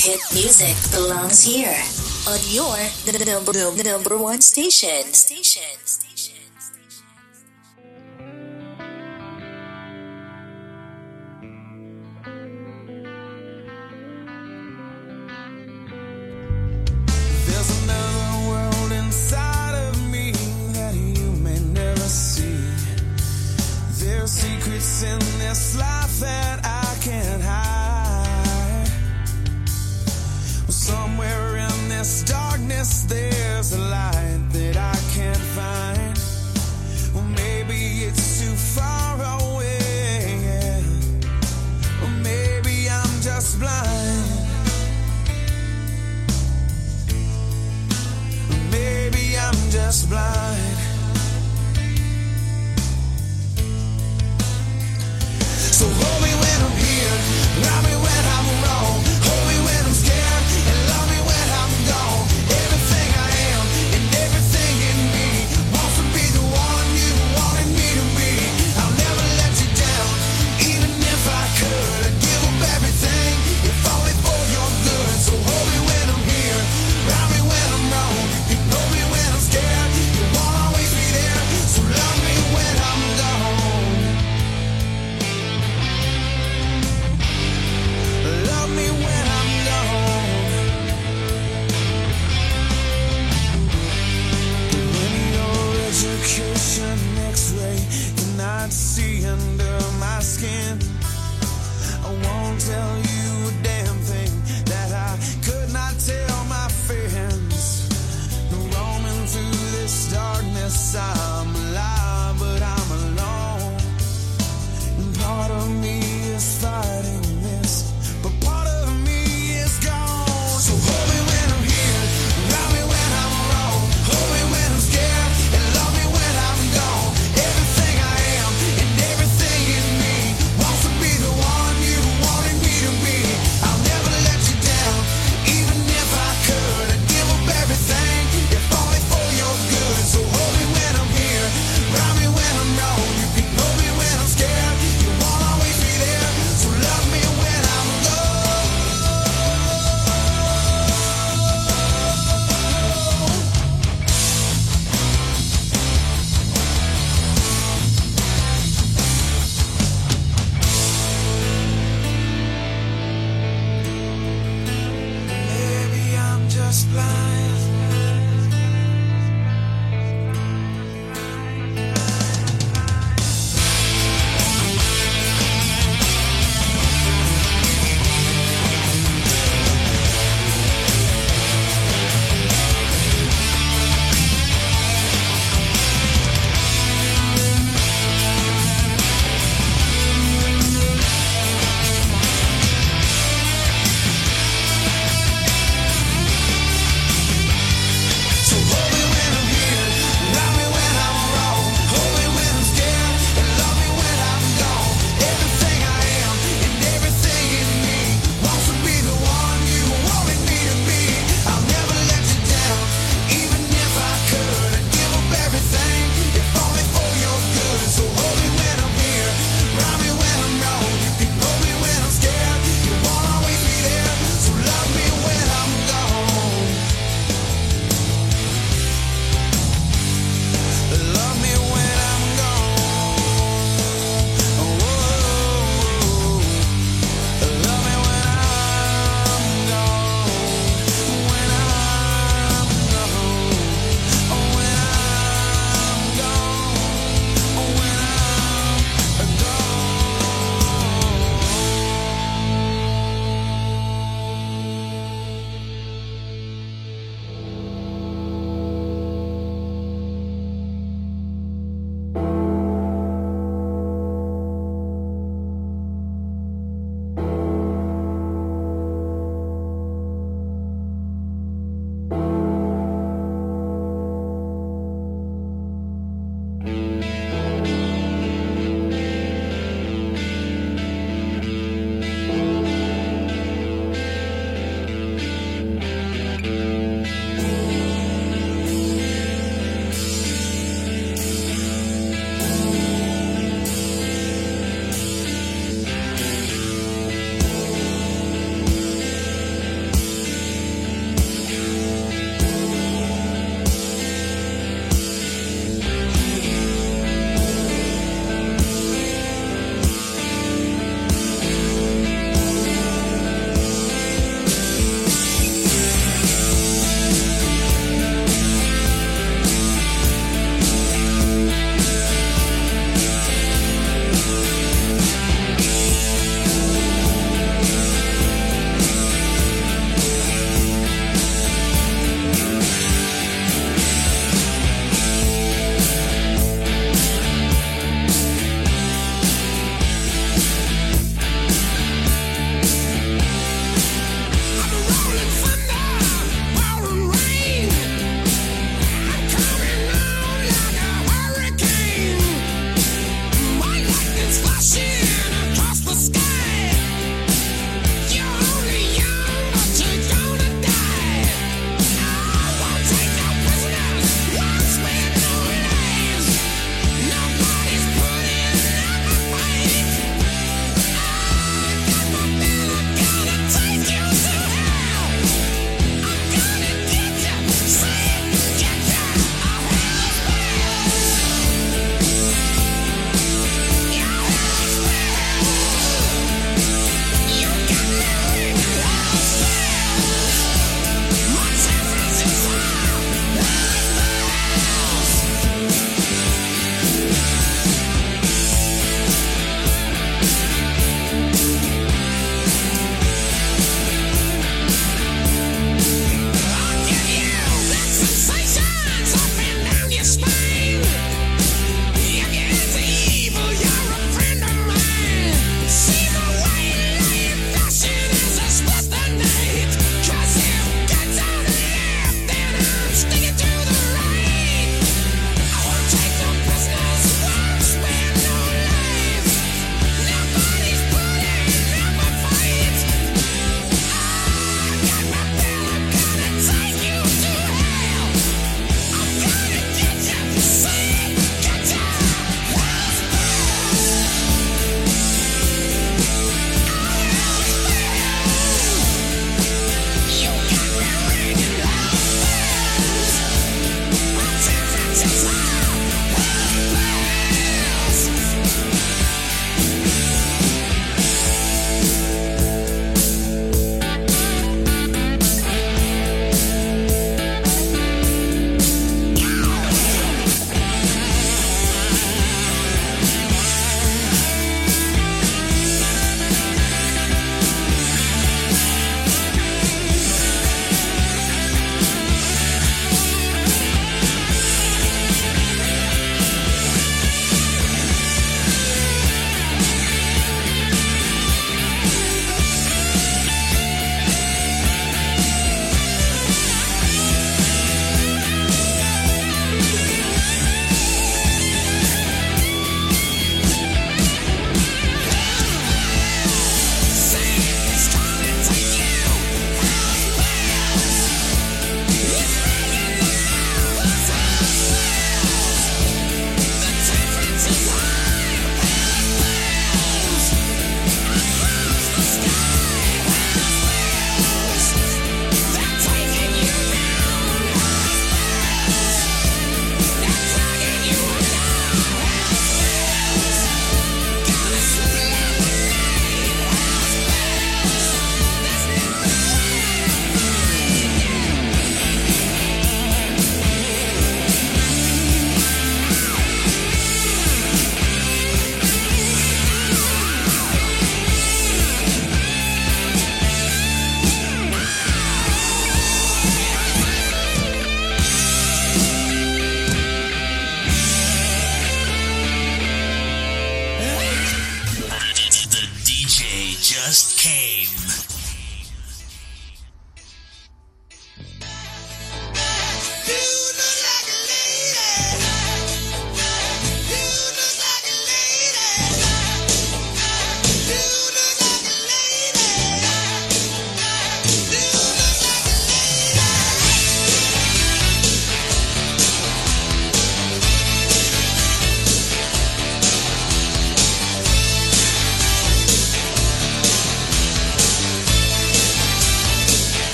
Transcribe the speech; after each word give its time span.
Hit 0.00 0.22
music 0.32 0.76
belongs 0.96 1.44
here 1.44 1.76
on 2.26 2.40
your 2.48 2.72
number, 3.26 3.52
number 3.84 4.16
one 4.16 4.40
station. 4.40 5.12
Station. 5.12 5.76
Station. 5.84 6.39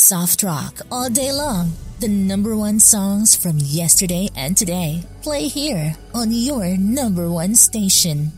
Soft 0.00 0.42
rock 0.42 0.80
all 0.90 1.10
day 1.10 1.30
long. 1.30 1.74
The 2.00 2.08
number 2.08 2.56
one 2.56 2.80
songs 2.80 3.36
from 3.36 3.58
yesterday 3.58 4.30
and 4.34 4.56
today. 4.56 5.04
Play 5.20 5.46
here 5.46 5.94
on 6.14 6.32
your 6.32 6.78
number 6.78 7.30
one 7.30 7.54
station. 7.54 8.32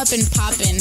up 0.00 0.12
and 0.12 0.30
popping. 0.30 0.79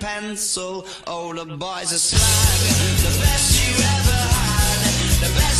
pencil. 0.00 0.86
Oh, 1.06 1.32
the 1.32 1.44
boy's 1.56 1.92
are 1.92 1.98
slag. 1.98 2.22
The 3.02 3.12
best 3.20 3.48
you 3.60 3.74
ever 3.74 4.20
had. 4.34 5.20
The 5.20 5.30
best 5.38 5.55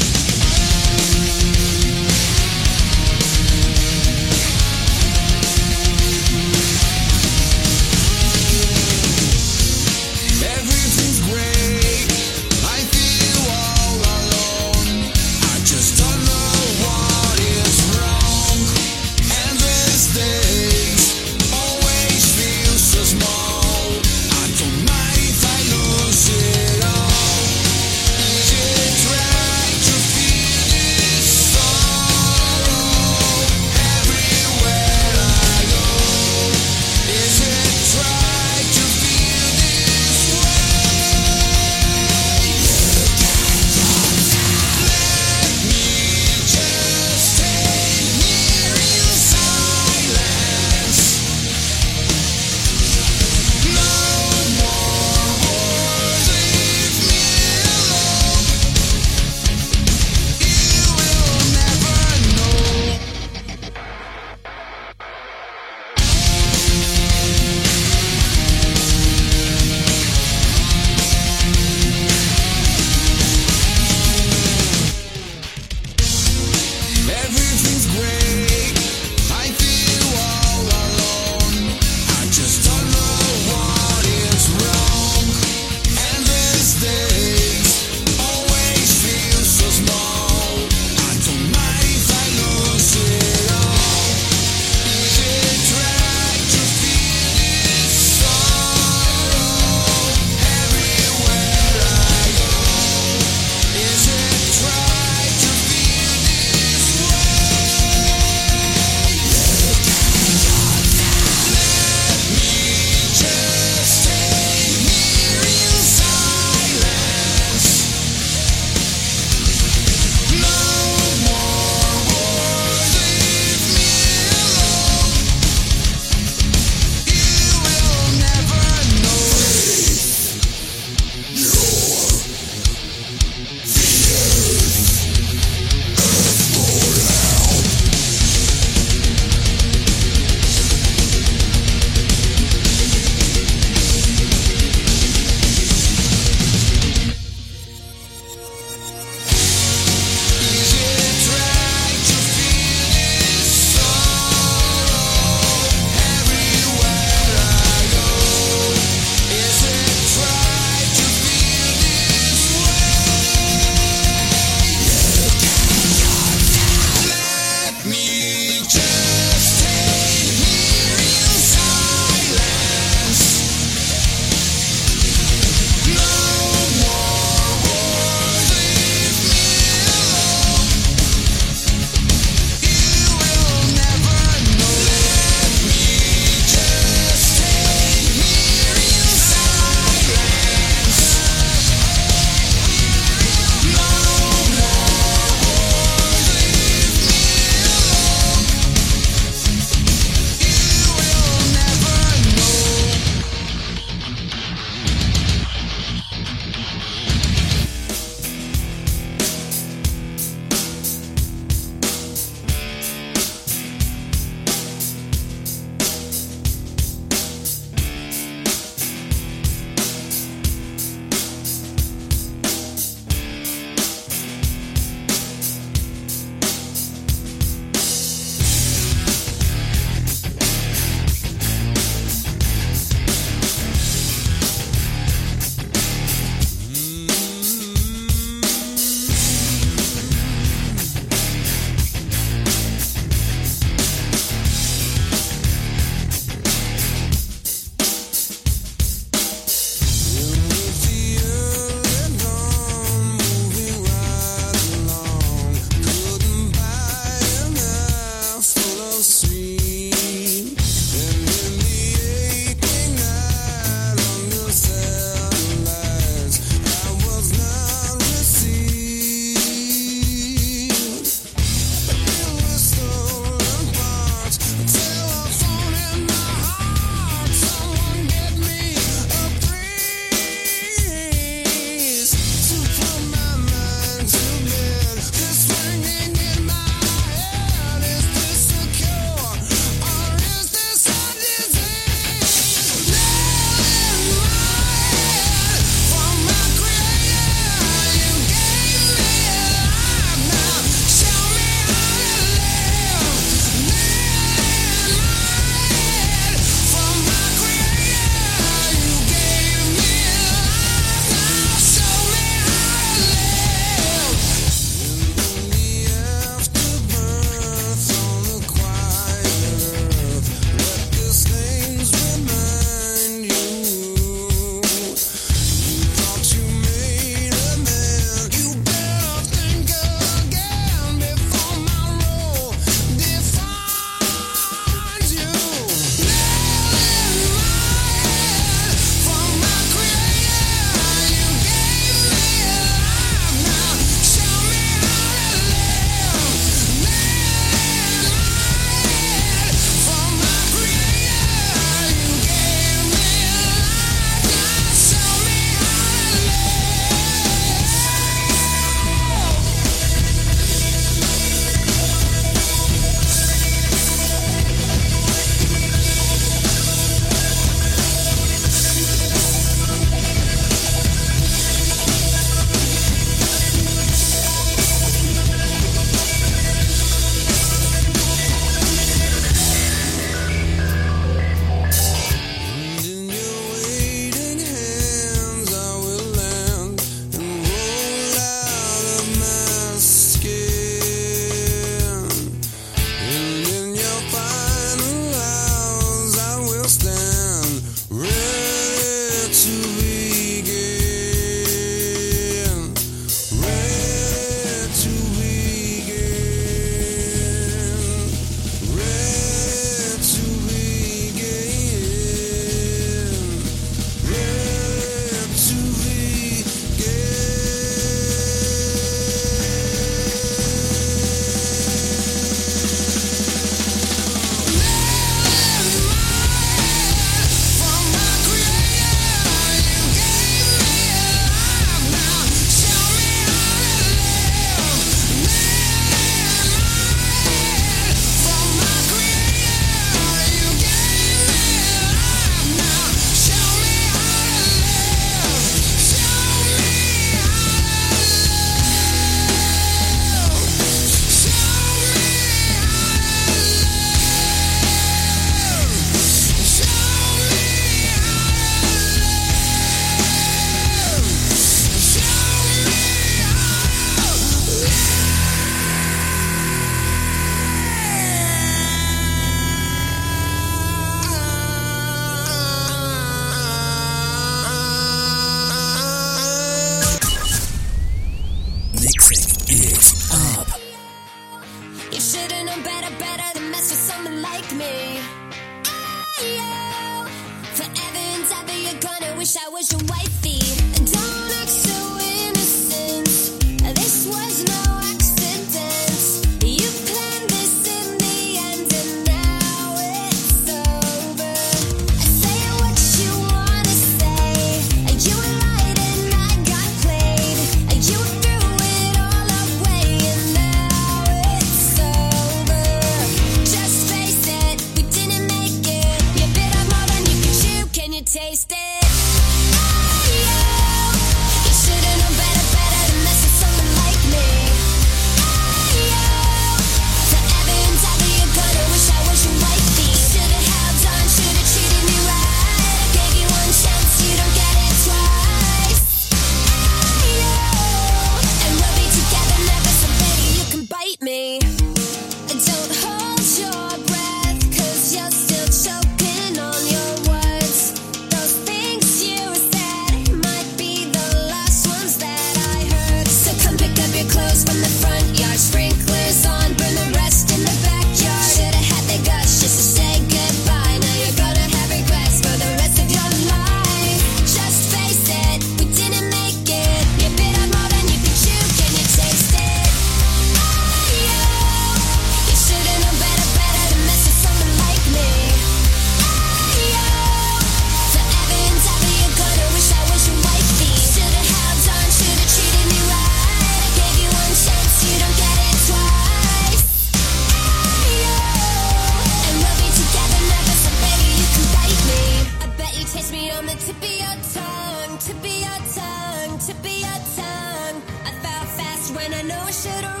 I 599.21 599.23
know 599.23 599.39
I 599.39 599.51
should've 599.51 600.00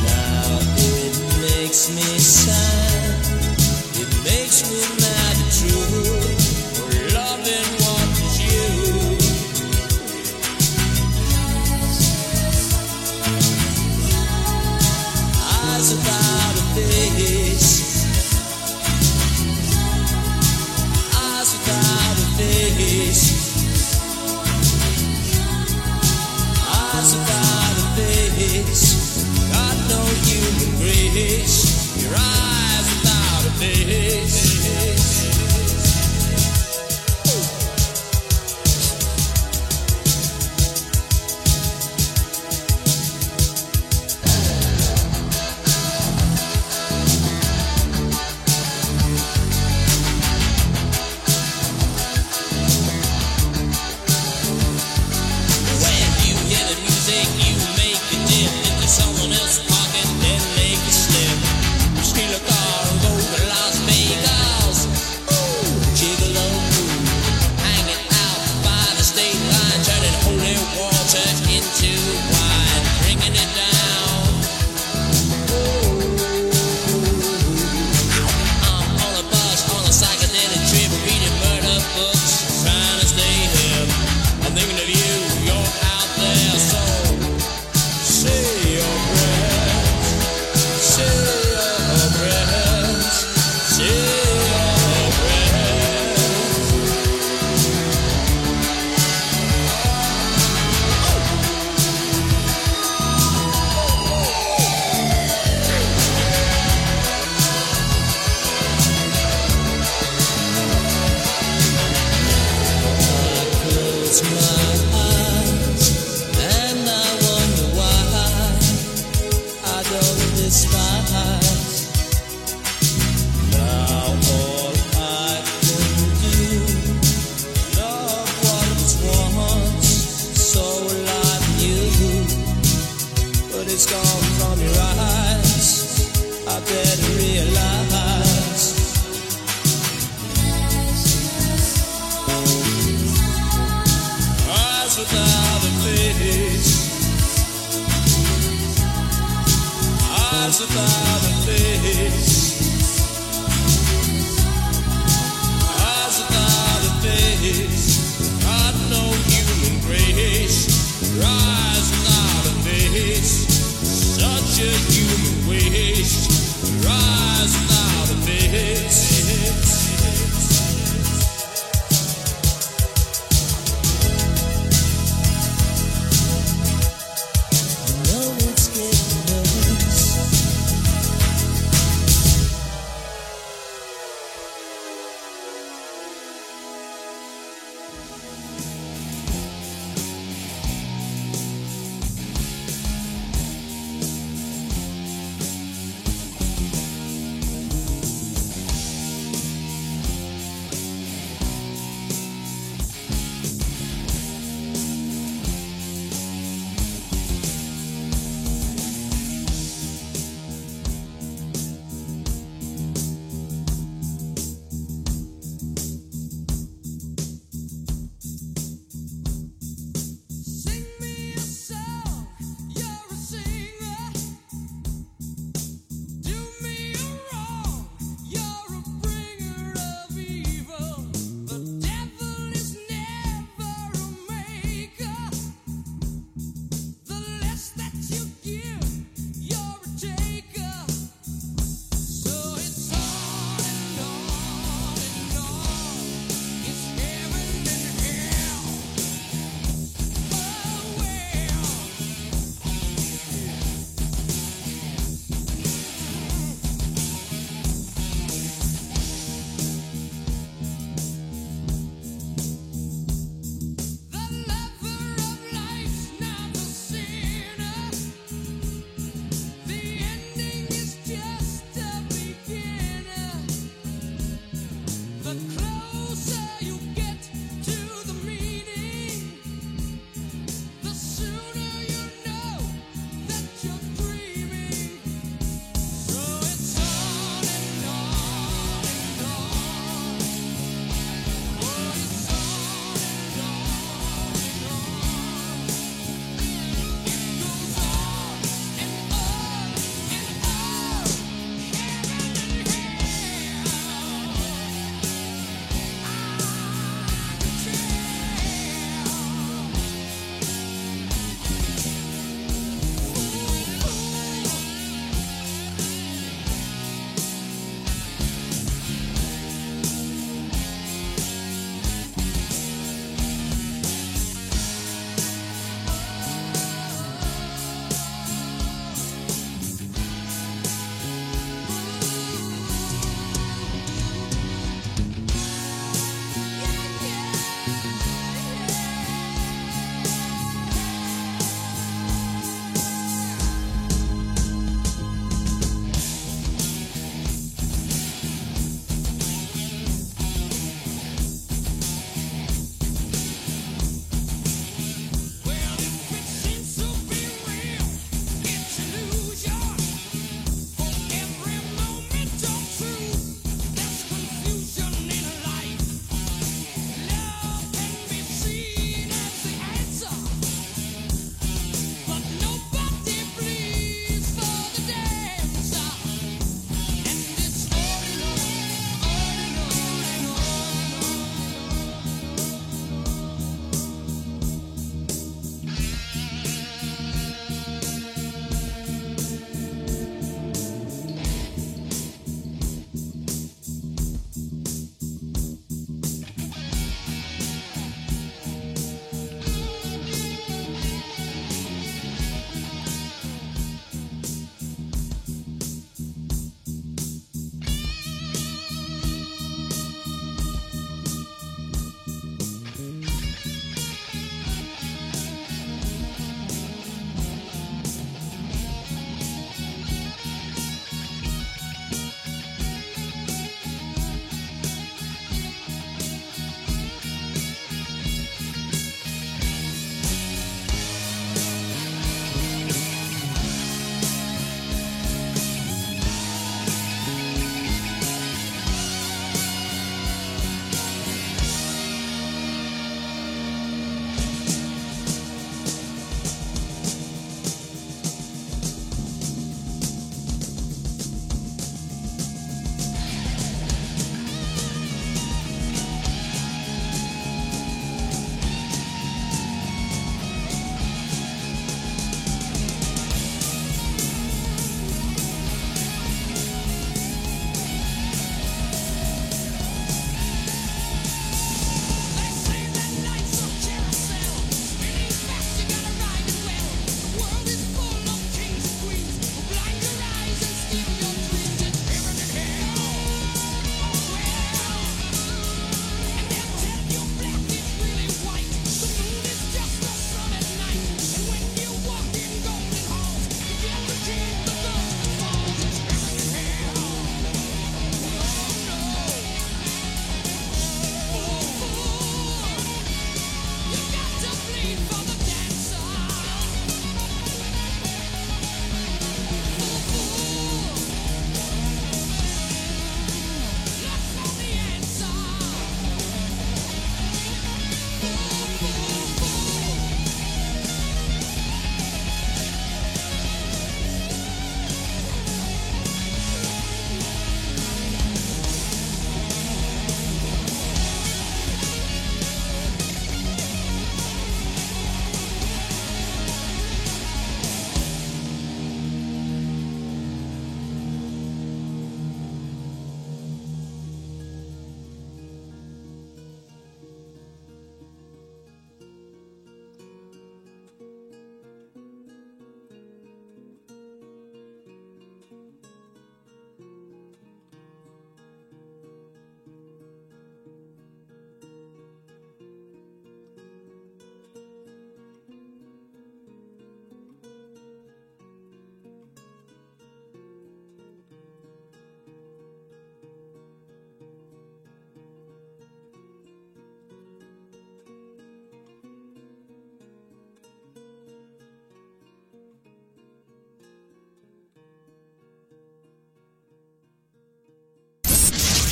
Now 0.03 0.59
it 0.77 1.15
makes 1.41 1.89
me 1.89 2.19
sad, 2.19 3.25
it 3.95 4.11
makes 4.23 4.63
me 4.69 4.79
mad. 5.01 5.28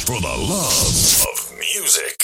For 0.08 0.22
the 0.22 0.28
love 0.28 1.26
of 1.28 1.60
music. 1.60 2.17